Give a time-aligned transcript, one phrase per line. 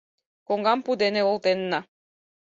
[0.47, 1.79] Коҥгам пу дене олтенна.